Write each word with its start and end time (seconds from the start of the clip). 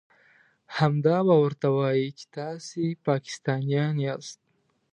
همدا 0.77 1.17
به 1.27 1.35
ورته 1.43 1.67
وايئ 1.77 2.09
چې 2.17 2.25
تاسې 2.37 2.83
پاکستانيان 3.07 3.95
ياست. 4.07 4.39